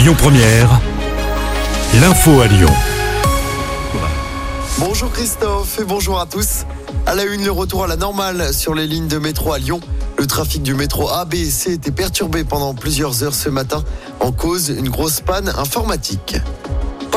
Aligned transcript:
Lyon 0.00 0.14
Première, 0.16 0.80
l'info 2.00 2.40
à 2.40 2.46
Lyon. 2.46 2.70
Bonjour 4.78 5.12
Christophe 5.12 5.78
et 5.78 5.84
bonjour 5.84 6.18
à 6.18 6.24
tous. 6.24 6.64
À 7.04 7.14
la 7.14 7.24
une, 7.24 7.44
le 7.44 7.50
retour 7.50 7.84
à 7.84 7.86
la 7.86 7.96
normale 7.96 8.54
sur 8.54 8.74
les 8.74 8.86
lignes 8.86 9.08
de 9.08 9.18
métro 9.18 9.52
à 9.52 9.58
Lyon. 9.58 9.78
Le 10.16 10.26
trafic 10.26 10.62
du 10.62 10.72
métro 10.72 11.10
A, 11.10 11.26
B 11.26 11.34
et 11.34 11.50
C 11.50 11.74
était 11.74 11.90
perturbé 11.90 12.44
pendant 12.44 12.72
plusieurs 12.72 13.22
heures 13.22 13.34
ce 13.34 13.50
matin 13.50 13.84
en 14.20 14.32
cause 14.32 14.70
une 14.70 14.88
grosse 14.88 15.20
panne 15.20 15.50
informatique. 15.50 16.36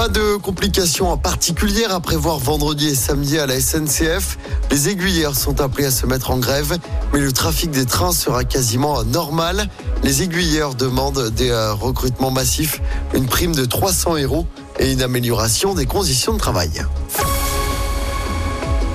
Pas 0.03 0.09
de 0.09 0.35
complications 0.35 1.15
particulières 1.15 1.95
à 1.95 2.01
prévoir 2.01 2.37
vendredi 2.37 2.89
et 2.89 2.93
samedi 2.93 3.39
à 3.39 3.45
la 3.45 3.57
SNCF. 3.57 4.37
Les 4.69 4.89
aiguilleurs 4.89 5.33
sont 5.33 5.61
appelés 5.61 5.85
à 5.85 5.91
se 5.91 6.05
mettre 6.05 6.29
en 6.31 6.39
grève, 6.39 6.77
mais 7.13 7.21
le 7.21 7.31
trafic 7.31 7.71
des 7.71 7.85
trains 7.85 8.11
sera 8.11 8.43
quasiment 8.43 9.05
normal. 9.05 9.69
Les 10.03 10.21
aiguilleurs 10.21 10.75
demandent 10.75 11.29
des 11.29 11.51
euh, 11.51 11.71
recrutements 11.73 12.31
massifs, 12.31 12.81
une 13.13 13.27
prime 13.27 13.55
de 13.55 13.63
300 13.63 14.17
euros 14.17 14.45
et 14.77 14.91
une 14.91 15.01
amélioration 15.01 15.73
des 15.73 15.85
conditions 15.85 16.33
de 16.33 16.37
travail. 16.37 16.83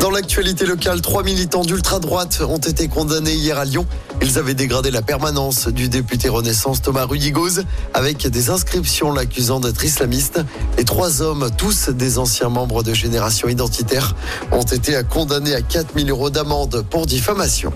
Dans 0.01 0.11
l'actualité 0.11 0.65
locale, 0.65 1.01
trois 1.01 1.25
militants 1.25 1.62
d'ultra-droite 1.62 2.41
ont 2.48 2.59
été 2.59 2.87
condamnés 2.87 3.34
hier 3.34 3.59
à 3.59 3.65
Lyon. 3.65 3.84
Ils 4.23 4.38
avaient 4.38 4.55
dégradé 4.55 4.93
la 4.93 5.02
permanence 5.02 5.66
du 5.66 5.88
député 5.88 6.29
Renaissance 6.29 6.83
Thomas 6.83 7.05
Rudigoz 7.05 7.65
avec 7.95 8.24
des 8.29 8.51
inscriptions 8.51 9.12
l'accusant 9.12 9.59
d'être 9.59 9.84
islamiste. 9.84 10.41
Les 10.77 10.84
trois 10.84 11.21
hommes, 11.21 11.51
tous 11.57 11.88
des 11.88 12.19
anciens 12.19 12.48
membres 12.48 12.84
de 12.84 12.95
Génération 12.95 13.48
Identitaire, 13.48 14.15
ont 14.52 14.62
été 14.62 15.01
condamnés 15.09 15.55
à 15.55 15.62
4000 15.62 16.09
euros 16.10 16.30
d'amende 16.30 16.85
pour 16.88 17.07
diffamation. 17.07 17.73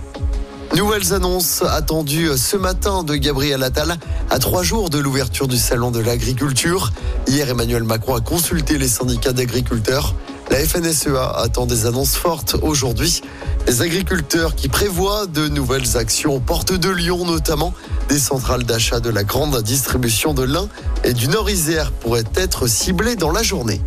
Nouvelles 0.76 1.12
annonces 1.12 1.62
attendues 1.62 2.30
ce 2.36 2.56
matin 2.56 3.02
de 3.02 3.16
Gabriel 3.16 3.64
Attal 3.64 3.96
à 4.30 4.38
trois 4.38 4.62
jours 4.62 4.90
de 4.90 4.98
l'ouverture 4.98 5.48
du 5.48 5.58
salon 5.58 5.90
de 5.90 5.98
l'agriculture. 5.98 6.92
Hier, 7.26 7.48
Emmanuel 7.48 7.82
Macron 7.82 8.14
a 8.14 8.20
consulté 8.20 8.78
les 8.78 8.88
syndicats 8.88 9.32
d'agriculteurs. 9.32 10.14
La 10.52 10.58
FNSEA 10.58 11.30
attend 11.38 11.64
des 11.64 11.86
annonces 11.86 12.14
fortes 12.14 12.56
aujourd'hui. 12.60 13.22
Les 13.66 13.80
agriculteurs 13.80 14.54
qui 14.54 14.68
prévoient 14.68 15.26
de 15.26 15.48
nouvelles 15.48 15.96
actions 15.96 16.36
aux 16.36 16.40
portes 16.40 16.74
de 16.74 16.90
Lyon 16.90 17.24
notamment. 17.24 17.72
Des 18.10 18.18
centrales 18.18 18.64
d'achat 18.64 19.00
de 19.00 19.08
la 19.08 19.24
grande 19.24 19.62
distribution 19.62 20.34
de 20.34 20.42
l'Ain 20.42 20.68
et 21.04 21.14
du 21.14 21.28
Nord-Isère 21.28 21.90
pourraient 21.90 22.24
être 22.34 22.66
ciblées 22.66 23.16
dans 23.16 23.32
la 23.32 23.42
journée. 23.42 23.80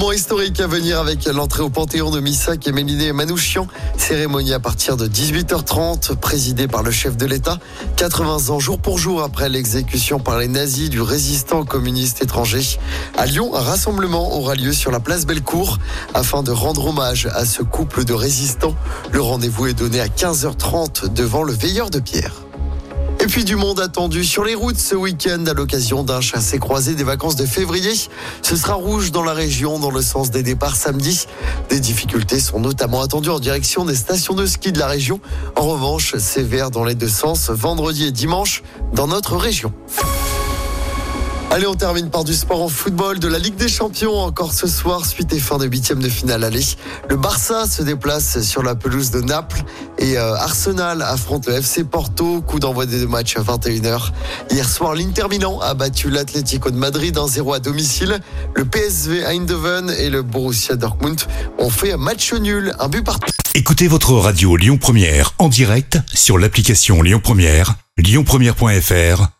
Moment 0.00 0.12
historique 0.12 0.58
à 0.60 0.66
venir 0.66 0.98
avec 0.98 1.26
l'entrée 1.26 1.62
au 1.62 1.68
Panthéon 1.68 2.10
de 2.10 2.20
Missac 2.20 2.66
et 2.66 2.72
Méliné 2.72 3.12
Manouchian. 3.12 3.66
Cérémonie 3.98 4.54
à 4.54 4.58
partir 4.58 4.96
de 4.96 5.06
18h30, 5.06 6.16
présidée 6.16 6.68
par 6.68 6.82
le 6.82 6.90
chef 6.90 7.18
de 7.18 7.26
l'État. 7.26 7.58
80 7.96 8.48
ans 8.48 8.58
jour 8.58 8.78
pour 8.78 8.96
jour 8.96 9.22
après 9.22 9.50
l'exécution 9.50 10.18
par 10.18 10.38
les 10.38 10.48
nazis 10.48 10.88
du 10.88 11.02
résistant 11.02 11.66
communiste 11.66 12.22
étranger. 12.22 12.78
À 13.18 13.26
Lyon, 13.26 13.54
un 13.54 13.60
rassemblement 13.60 14.38
aura 14.38 14.54
lieu 14.54 14.72
sur 14.72 14.90
la 14.90 15.00
place 15.00 15.26
Bellecour 15.26 15.76
afin 16.14 16.42
de 16.42 16.50
rendre 16.50 16.86
hommage 16.86 17.28
à 17.34 17.44
ce 17.44 17.62
couple 17.62 18.06
de 18.06 18.14
résistants. 18.14 18.76
Le 19.12 19.20
rendez-vous 19.20 19.66
est 19.66 19.74
donné 19.74 20.00
à 20.00 20.06
15h30 20.06 21.12
devant 21.12 21.42
le 21.42 21.52
veilleur 21.52 21.90
de 21.90 22.00
pierre. 22.00 22.49
Et 23.22 23.26
puis 23.26 23.44
du 23.44 23.54
monde 23.54 23.80
attendu 23.80 24.24
sur 24.24 24.44
les 24.44 24.54
routes 24.54 24.78
ce 24.78 24.94
week-end 24.94 25.44
à 25.46 25.52
l'occasion 25.52 26.02
d'un 26.02 26.22
chassé-croisé 26.22 26.94
des 26.94 27.04
vacances 27.04 27.36
de 27.36 27.44
février. 27.44 27.92
Ce 28.40 28.56
sera 28.56 28.72
rouge 28.72 29.12
dans 29.12 29.22
la 29.22 29.34
région 29.34 29.78
dans 29.78 29.90
le 29.90 30.00
sens 30.00 30.30
des 30.30 30.42
départs 30.42 30.74
samedi. 30.74 31.26
Des 31.68 31.80
difficultés 31.80 32.40
sont 32.40 32.60
notamment 32.60 33.02
attendues 33.02 33.28
en 33.28 33.38
direction 33.38 33.84
des 33.84 33.94
stations 33.94 34.32
de 34.32 34.46
ski 34.46 34.72
de 34.72 34.78
la 34.78 34.86
région. 34.86 35.20
En 35.54 35.68
revanche, 35.68 36.14
c'est 36.18 36.42
vert 36.42 36.70
dans 36.70 36.84
les 36.84 36.94
deux 36.94 37.08
sens 37.08 37.50
vendredi 37.50 38.06
et 38.06 38.12
dimanche 38.12 38.62
dans 38.94 39.06
notre 39.06 39.36
région. 39.36 39.70
Allez, 41.52 41.66
on 41.66 41.74
termine 41.74 42.10
par 42.10 42.22
du 42.22 42.32
sport 42.32 42.62
en 42.62 42.68
football, 42.68 43.18
de 43.18 43.26
la 43.26 43.40
Ligue 43.40 43.56
des 43.56 43.66
Champions 43.66 44.16
encore 44.20 44.52
ce 44.52 44.68
soir, 44.68 45.04
suite 45.04 45.32
et 45.32 45.40
fin 45.40 45.58
de 45.58 45.66
huitième 45.66 45.98
de 45.98 46.08
finale. 46.08 46.44
Allez, 46.44 46.64
le 47.08 47.16
Barça 47.16 47.66
se 47.66 47.82
déplace 47.82 48.40
sur 48.42 48.62
la 48.62 48.76
pelouse 48.76 49.10
de 49.10 49.20
Naples 49.20 49.64
et 49.98 50.16
euh, 50.16 50.36
Arsenal 50.36 51.02
affronte 51.02 51.48
le 51.48 51.54
FC 51.54 51.82
Porto. 51.82 52.40
Coup 52.40 52.60
d'envoi 52.60 52.86
des 52.86 53.00
deux 53.00 53.08
matchs 53.08 53.36
à 53.36 53.40
21h. 53.40 54.12
Hier 54.52 54.68
soir, 54.68 54.94
l'Inter 54.94 55.24
Milan 55.28 55.58
a 55.58 55.74
battu 55.74 56.08
l'Atlético 56.08 56.70
de 56.70 56.76
Madrid 56.76 57.16
1-0 57.16 57.56
à 57.56 57.58
domicile. 57.58 58.20
Le 58.54 58.64
PSV 58.64 59.24
Eindhoven 59.24 59.90
et 59.98 60.08
le 60.08 60.22
Borussia 60.22 60.76
Dortmund 60.76 61.20
ont 61.58 61.70
fait 61.70 61.94
un 61.94 61.96
match 61.96 62.32
nul, 62.32 62.72
un 62.78 62.88
but 62.88 63.02
partout. 63.02 63.32
Écoutez 63.56 63.88
votre 63.88 64.12
radio 64.12 64.54
Lyon 64.54 64.78
Première 64.78 65.34
en 65.38 65.48
direct 65.48 65.98
sur 66.14 66.38
l'application 66.38 67.02
Lyon 67.02 67.20
Première, 67.20 67.74
lyonpremière.fr 67.98 69.39